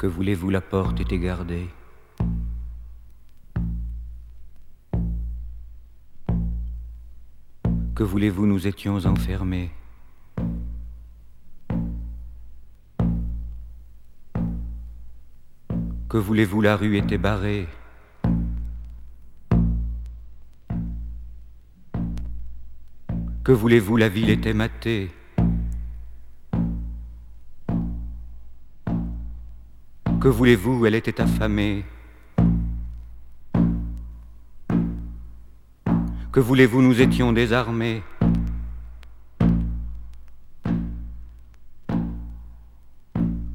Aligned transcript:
Que 0.00 0.06
voulez-vous, 0.06 0.48
la 0.48 0.62
porte 0.62 0.98
était 0.98 1.18
gardée. 1.18 1.68
Que 7.94 8.02
voulez-vous, 8.02 8.46
nous 8.46 8.66
étions 8.66 9.04
enfermés? 9.04 9.70
Que 16.08 16.16
voulez-vous, 16.16 16.62
la 16.62 16.76
rue 16.76 16.96
était 16.96 17.18
barrée? 17.18 17.68
Que 23.44 23.52
voulez-vous, 23.52 23.98
la 23.98 24.08
ville 24.08 24.30
était 24.30 24.54
matée? 24.54 25.10
Que 30.20 30.28
voulez-vous, 30.28 30.84
elle 30.84 30.96
était 30.96 31.18
affamée. 31.18 31.82
Que 36.30 36.40
voulez-vous, 36.40 36.82
nous 36.82 37.00
étions 37.00 37.32
désarmés. 37.32 38.02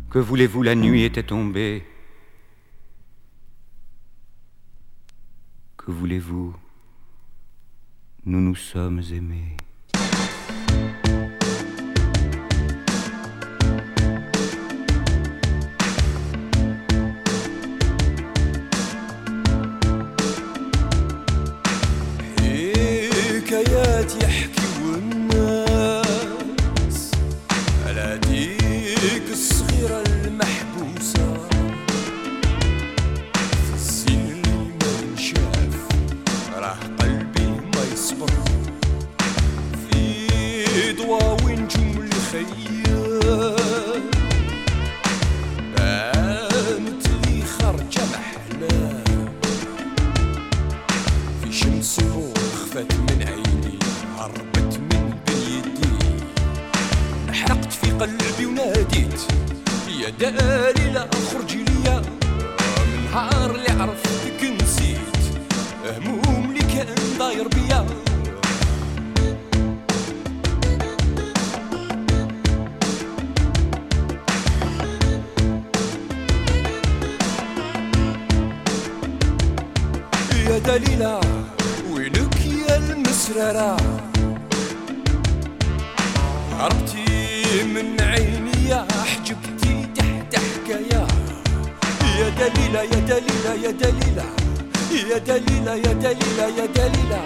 Que 0.09 0.17
voulez-vous, 0.17 0.63
la 0.63 0.73
nuit 0.73 1.03
était 1.03 1.21
tombée. 1.21 1.85
Que 5.77 5.91
voulez-vous, 5.91 6.55
nous 8.25 8.41
nous 8.41 8.55
sommes 8.55 9.03
aimés. 9.13 9.55
هربتي 86.65 87.63
من 87.63 88.01
عيني 88.01 88.69
يا 88.69 88.87
حجبتي 89.05 89.87
تحت 89.95 90.35
حكاية 90.35 91.07
يا 92.19 92.29
دليلة 92.29 92.81
يا 92.81 92.99
دليلة 92.99 93.53
يا 93.63 93.71
دليلة. 93.71 94.25
يا 95.09 95.17
دليلة 95.17 95.75
يا 95.75 95.93
دليلة 95.93 96.47
يا 96.57 96.65
دليلة. 96.65 97.21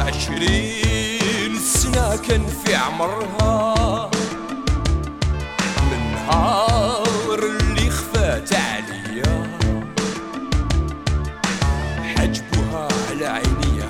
عشرين 0.00 1.58
سنة 1.58 2.16
كان 2.16 2.46
في 2.46 2.74
عمرها. 2.74 4.10
من 5.90 6.12
نهار 6.14 7.38
اللي 7.38 7.90
خفات 7.90 8.52
عليا. 8.52 9.58
حجبوها 12.16 12.88
على 13.10 13.26
عينيا. 13.26 13.88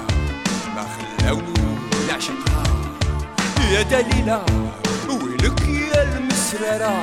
ما 0.77 0.87
خلاوني 0.95 1.79
نعشقها 2.09 2.72
يا 3.73 3.83
دليلة 3.83 4.45
ويلك 5.09 5.61
يا 5.69 6.03
المسررة. 6.19 7.03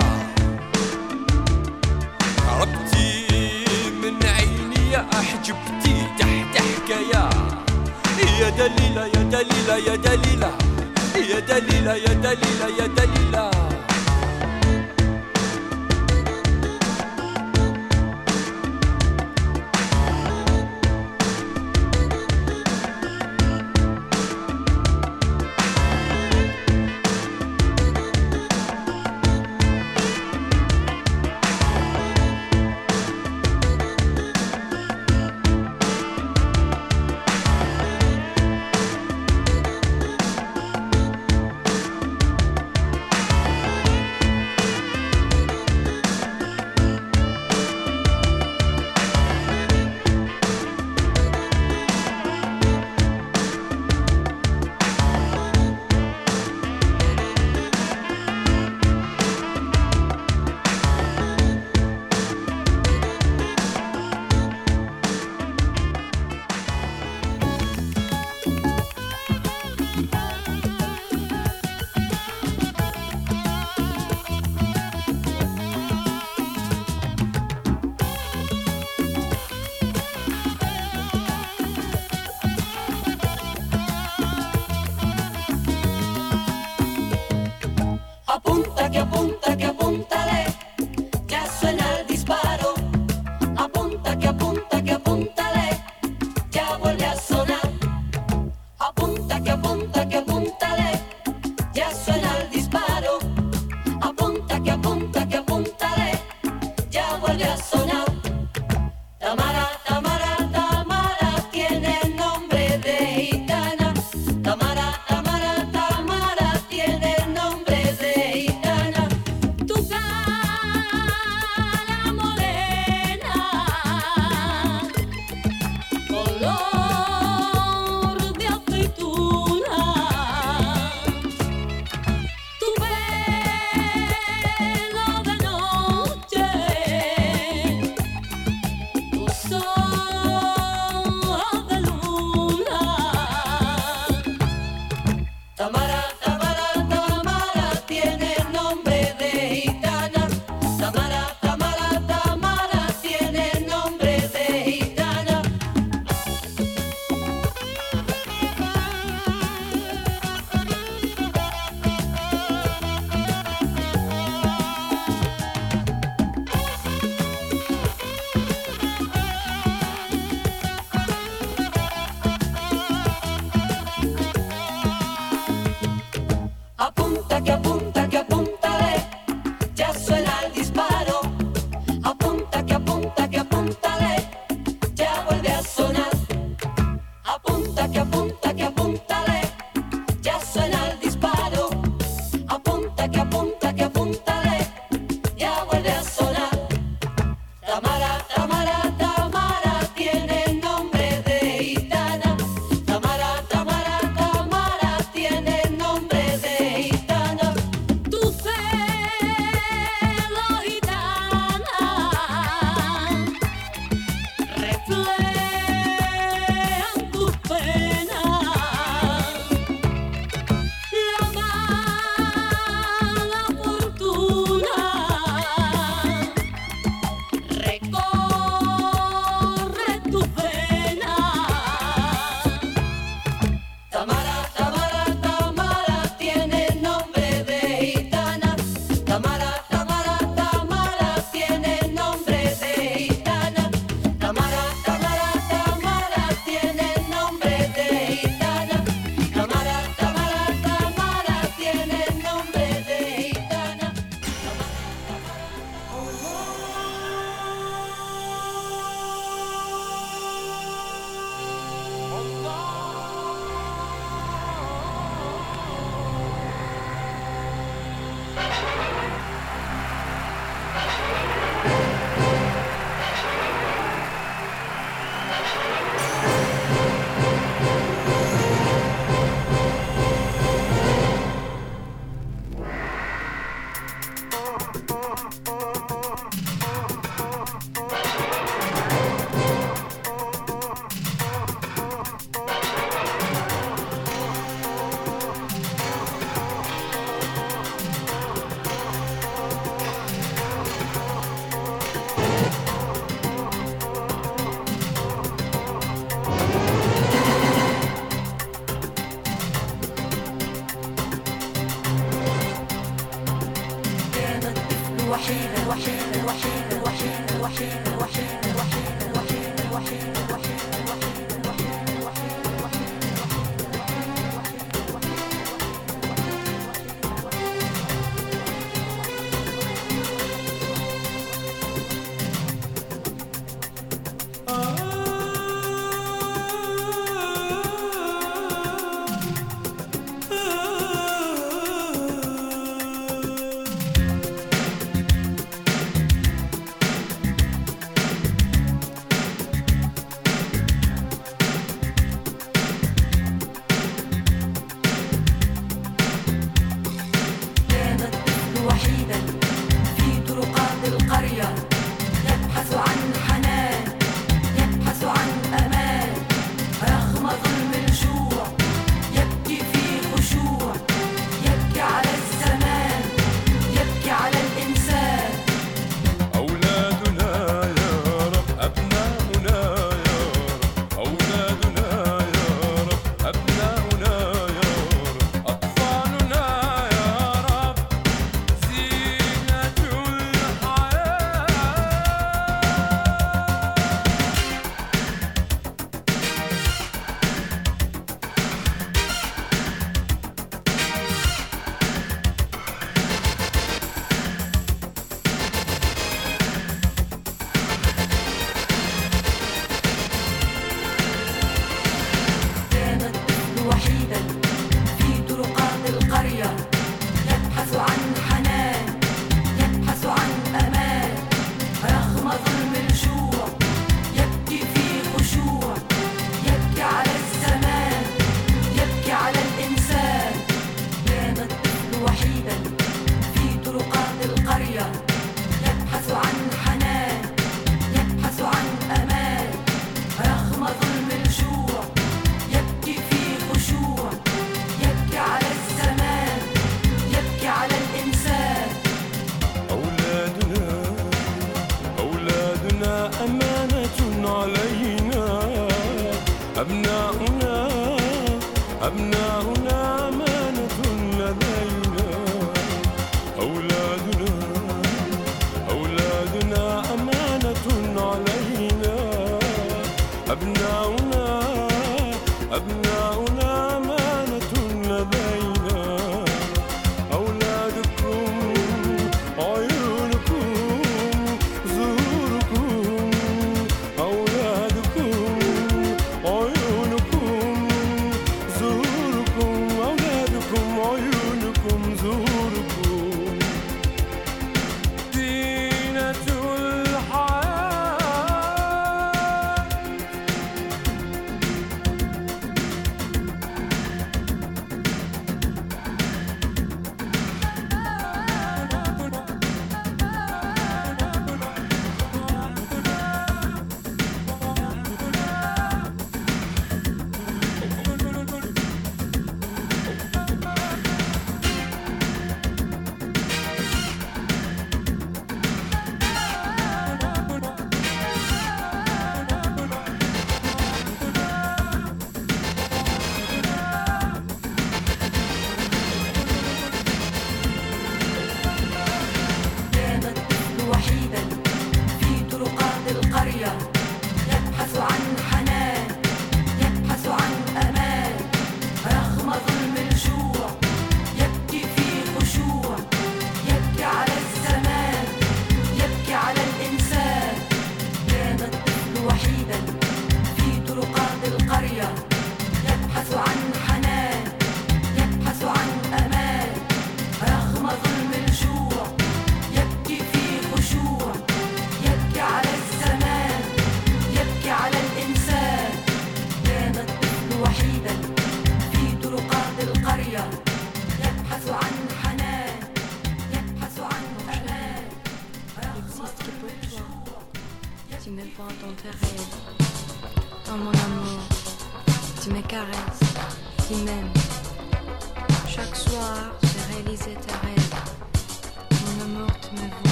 هربتي 2.48 3.26
من 4.04 4.26
عيني 4.28 4.92
يا 4.92 5.06
حجبتي 5.14 5.96
تحت 6.20 6.64
حكاية 6.64 7.30
يا 8.42 8.50
دليلة 8.50 9.06
يا 9.06 9.24
دليلة 9.24 9.78
يا 9.88 9.96
دليلة 9.96 10.52
يا 11.16 11.40
دليلة 11.40 11.96
يا 11.96 12.14
دليلة 12.14 12.68
يا 12.80 12.88
دليلة 12.88 13.52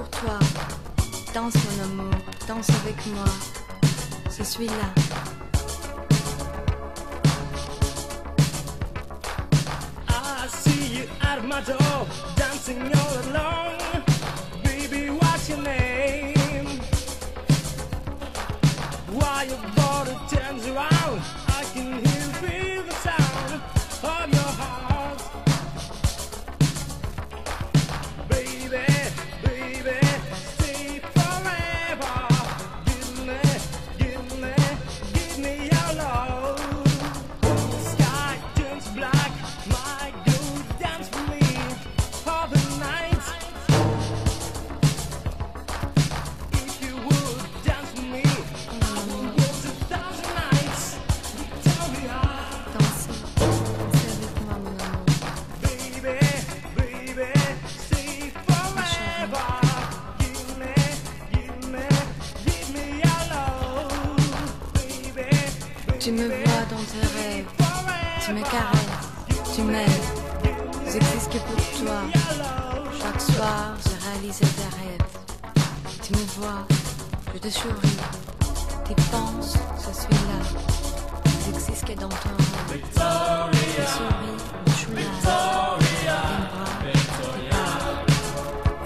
pour 0.00 0.20
toi. 0.20 0.38
Danse 1.34 1.54
mon 1.54 1.84
amour, 1.84 2.14
danse 2.48 2.70
avec 2.82 3.06
moi. 3.06 3.24
Je 4.36 4.42
suis 4.42 4.66
là. 4.66 4.99
Tu 66.10 66.16
me 66.16 66.26
vois 66.26 66.64
dans 66.68 66.84
tes 66.90 67.06
rêves, 67.06 67.46
tu 68.24 68.32
me 68.32 68.42
caresses, 68.42 69.54
tu 69.54 69.62
m'aimes. 69.62 69.86
J'existe 70.90 71.30
que 71.30 71.38
pour 71.38 71.54
toi. 71.78 72.00
Chaque 73.00 73.20
soir, 73.20 73.76
je 73.84 73.90
réalise 74.08 74.40
tes 74.40 74.70
rêves. 74.80 75.06
Tu 76.02 76.12
me 76.14 76.24
vois, 76.36 76.66
je 77.32 77.38
te 77.38 77.48
souris. 77.48 77.96
Tu 78.88 78.94
penses, 79.12 79.54
je 79.76 79.92
suis 80.00 80.24
là. 80.26 80.40
J'existe 81.44 81.84
que 81.84 81.92
dans 81.92 82.08
ton 82.08 82.34
rêve. 82.70 82.82
Je 82.92 83.84
souris, 83.86 84.38
je 84.66 84.72
suis 84.72 84.94
là. 84.96 85.02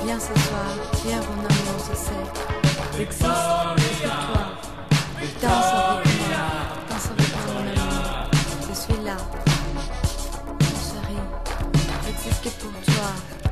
Viens 0.04 0.21
ce 0.21 0.26
soir, 0.26 0.73
viens 1.07 1.21
mon 1.21 1.38
amour, 1.38 1.78
je 1.88 1.97
sais. 1.97 2.25
J'existe 2.99 3.23
pour 3.23 3.33
toi. 4.11 4.45
Danse 5.40 5.73
avec 5.75 6.03
기쁨 12.45 12.71
좋아. 12.83 13.44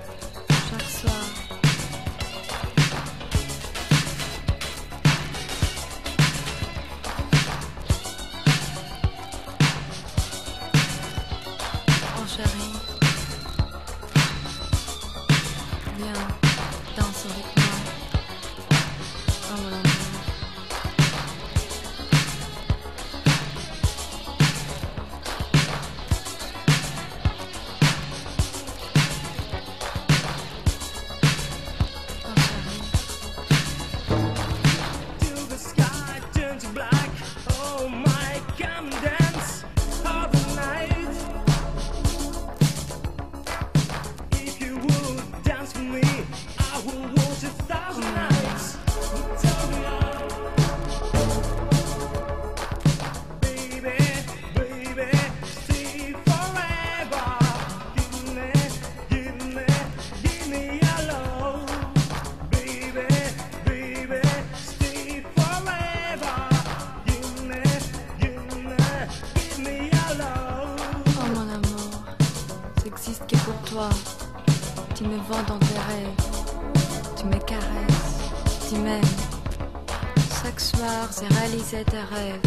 c'est 81.73 81.97
un 81.97 82.05
rêve. 82.15 82.41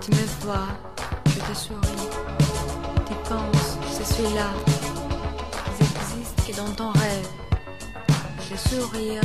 Tu 0.00 0.10
me 0.10 0.26
vois, 0.44 0.66
je 1.26 1.38
te 1.38 1.56
souris. 1.56 2.08
Tu 3.06 3.14
penses, 3.28 3.78
c'est 3.88 4.14
suis 4.14 4.34
là. 4.34 4.50
J'existe 5.78 6.36
que 6.44 6.56
dans 6.56 6.72
ton 6.72 6.90
rêve. 6.90 7.28
Je 8.50 8.56
sourire. 8.56 9.22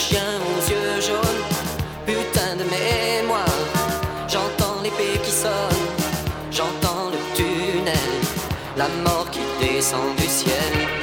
chien 0.00 0.32
aux 0.50 0.62
yeux 0.70 1.00
jaunes, 1.08 1.44
putain 2.06 2.56
de 2.56 2.64
mémoire. 2.64 3.60
J'entends 4.28 4.80
l'épée 4.82 5.18
qui 5.22 5.30
sonne, 5.30 5.84
j'entends 6.50 7.10
le 7.14 7.20
tunnel, 7.36 8.12
la 8.76 8.88
mort 9.04 9.28
qui 9.30 9.40
descend 9.60 10.16
du 10.16 10.26
ciel. 10.26 10.99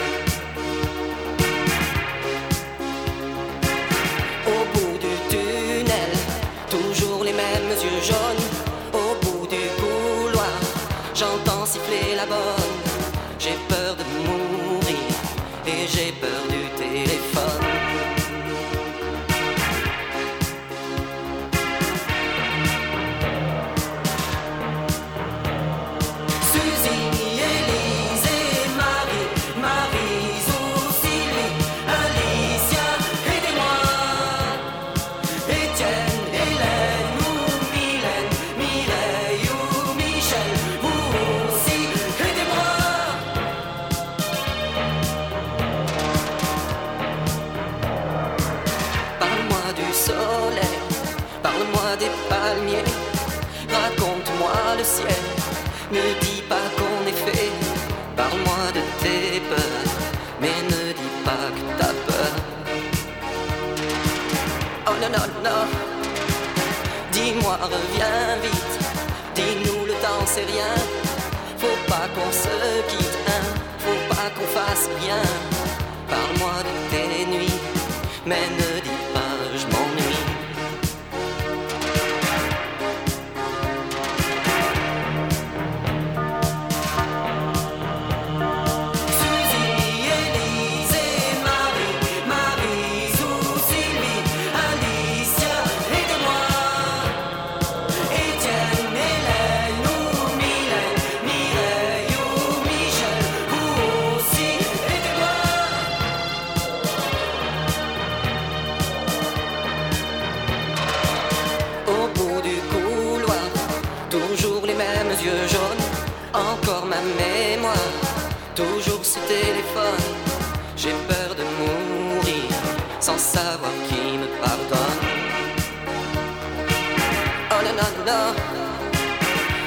reviens 67.55 68.37
vite. 68.43 68.79
Dis-nous 69.35 69.85
le 69.85 69.93
temps, 69.93 70.25
c'est 70.25 70.45
rien. 70.45 70.73
Faut 71.57 71.79
pas 71.87 72.07
qu'on 72.13 72.31
se 72.31 72.55
quitte, 72.89 73.17
hein. 73.27 73.45
Faut 73.79 74.15
pas 74.15 74.29
qu'on 74.35 74.47
fasse 74.47 74.89
rien. 75.01 75.21
Parle-moi 76.09 76.63
de 76.67 76.73
tes 76.91 77.25
nuits. 77.25 77.59
Mène 78.25 78.66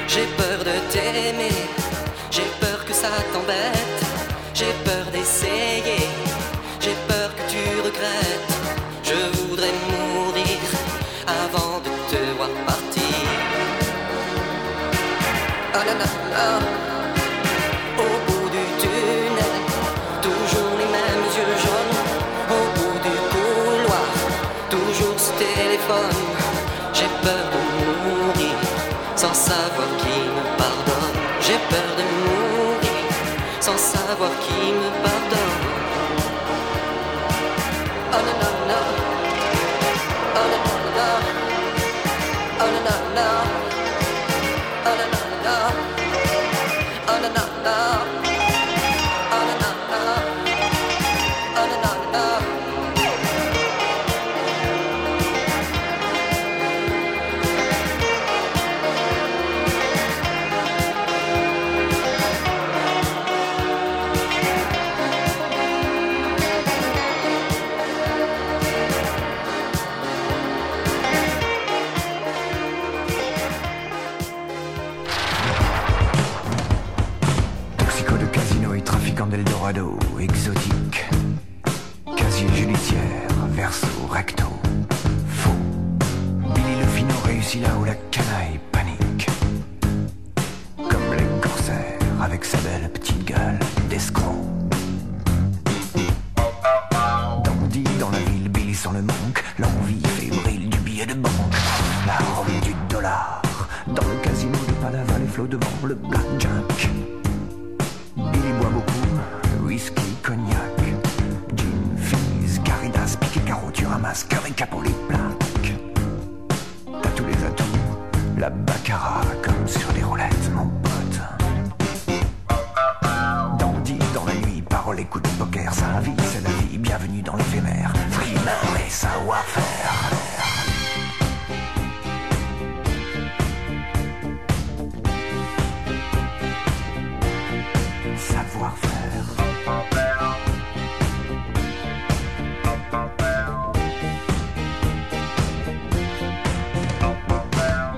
J'ai 0.08 0.26
peur 0.36 0.58
de 0.58 0.92
t'aimer, 0.92 1.52
j'ai 2.30 2.48
peur 2.60 2.84
que 2.84 2.92
ça 2.92 3.08
t'embête, 3.32 4.02
j'ai 4.54 4.72
peur 4.84 5.06
d'essayer, 5.12 6.08
j'ai 6.80 6.96
peur 7.06 7.30
que 7.36 7.50
tu 7.50 7.80
regrettes. 7.80 8.49
savoir 29.50 29.90
qui 30.02 30.18
me 30.36 30.44
pardonne. 30.60 31.16
J'ai 31.44 31.58
peur 31.70 31.90
de 31.98 32.04
mourir 32.20 33.06
sans 33.60 33.76
savoir 33.76 34.30
qui 34.44 34.72
me 34.80 34.88
pardonne. 35.02 35.19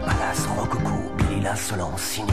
Palace 0.05 0.47
Rococo, 0.57 1.13
Billy 1.19 1.41
l'insolent 1.43 1.97
cynique 1.97 2.33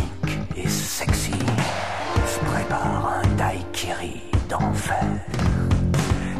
et 0.56 0.68
sexy 0.68 1.32
se 1.32 2.40
prépare 2.52 3.22
un 3.24 3.28
daiquiri 3.36 4.22
d'enfer. 4.50 5.04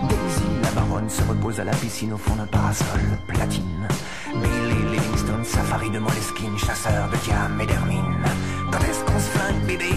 Daisy, 0.08 0.44
la 0.64 0.72
baronne, 0.72 1.10
se 1.10 1.22
repose 1.24 1.60
à 1.60 1.64
la 1.64 1.74
piscine 1.74 2.14
au 2.14 2.18
fond 2.18 2.36
d'un 2.36 2.46
parasol 2.48 3.02
platine. 3.28 3.88
Billy 4.34 4.92
Livingstone, 4.92 5.44
safari 5.44 5.90
de 5.90 6.00
Moleskine, 6.00 6.58
chasseur 6.58 7.10
de 7.10 7.18
diamants 7.18 7.60
et 7.62 7.66
d'hermine. 7.66 8.24
Quand 8.72 8.80
est-ce 8.80 9.04
qu'on 9.04 9.20
se 9.20 9.30
flingue, 9.30 9.66
bébé 9.66 9.94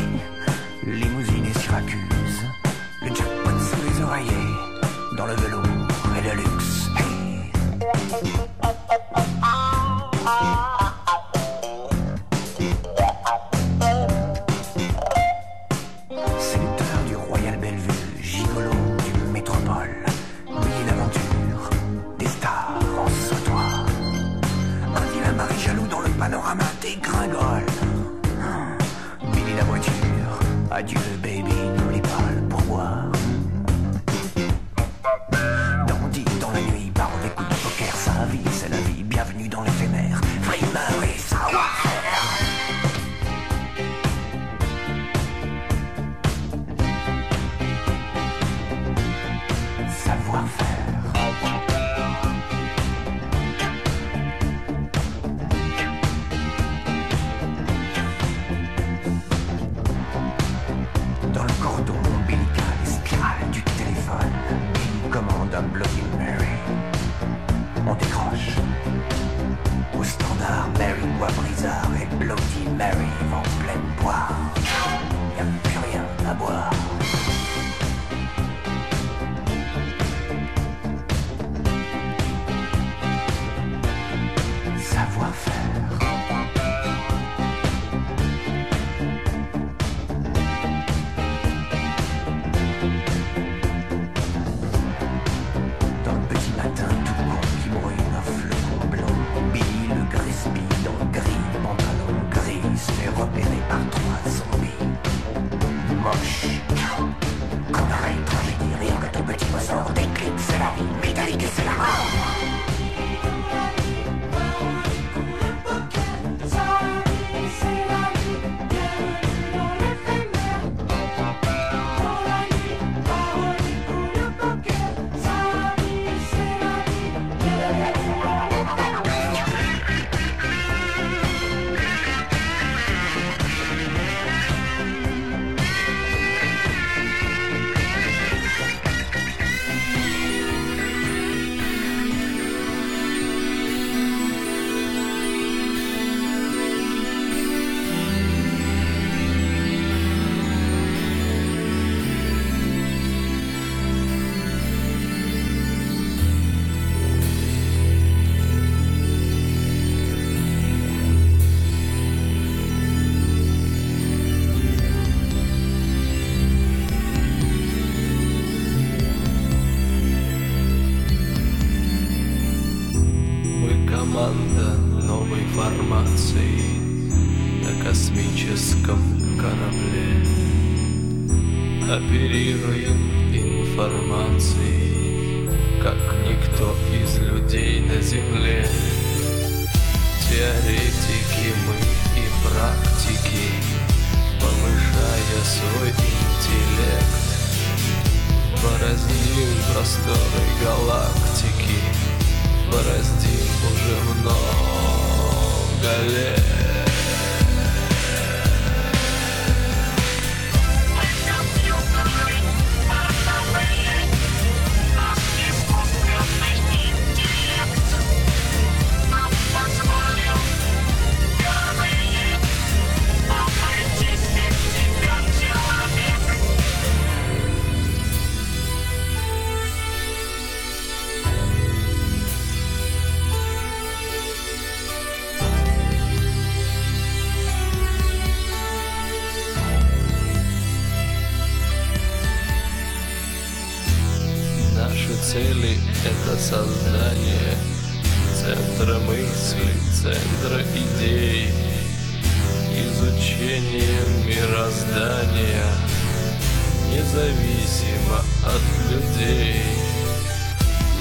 зависимо 257.13 258.25
от 258.43 258.91
людей. 258.91 259.63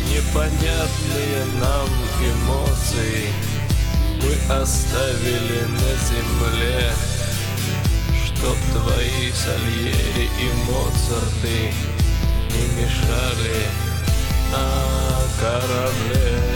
Непонятные 0.09 1.45
нам 1.61 1.87
эмоции 2.19 3.29
Мы 4.21 4.55
оставили 4.61 5.61
на 5.69 5.91
земле. 6.09 6.91
Чтоб 8.25 8.57
твои 8.73 9.31
Сальери 9.31 10.25
и 10.25 10.51
Моцарты 10.69 11.73
Не 12.49 12.81
мешали 12.81 13.67
на 14.51 14.65
корабле. 15.39 16.50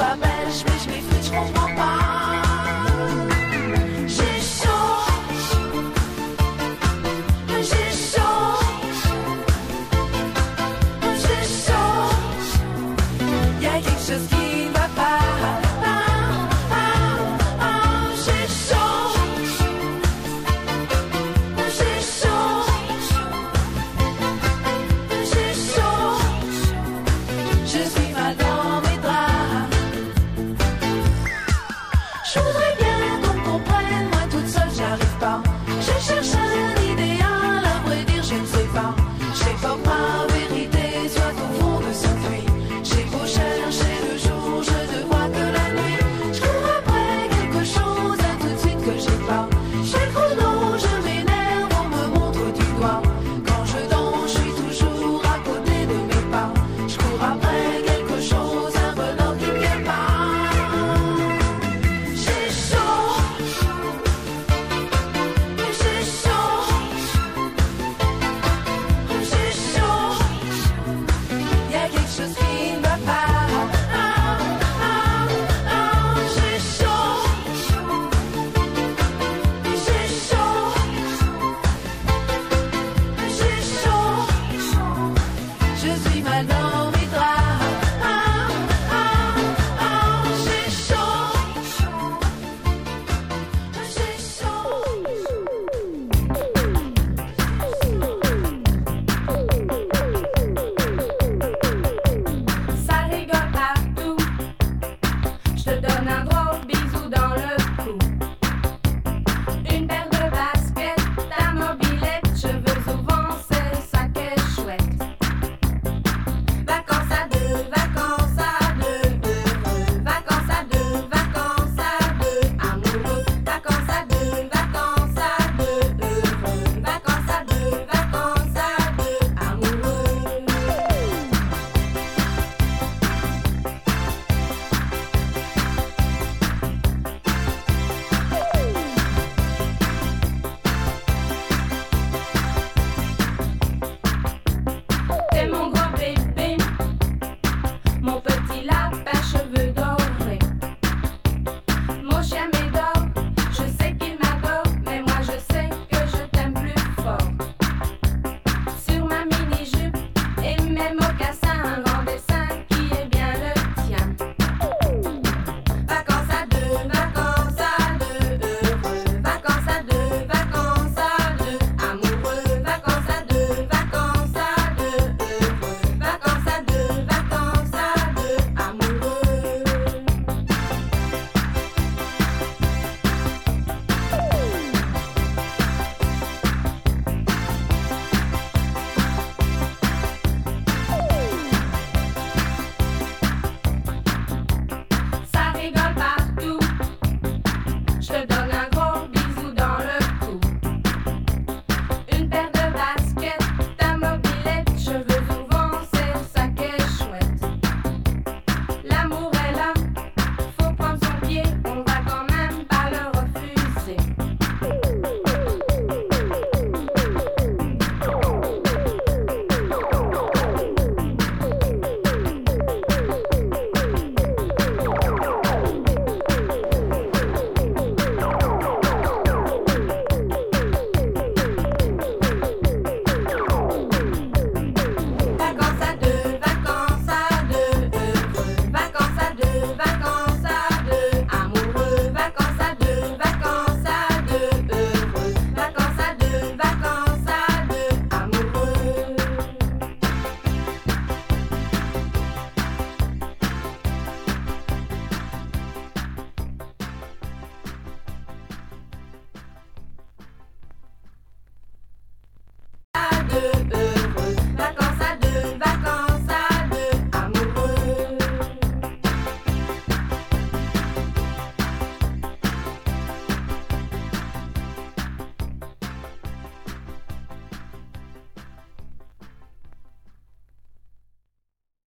Bye-bye. 0.00 0.29